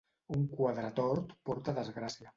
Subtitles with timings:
[0.37, 2.29] Un quadre tort porta desgràcia.